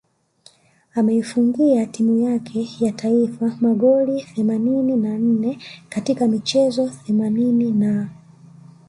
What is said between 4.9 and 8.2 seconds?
na nne katika michezo themanini na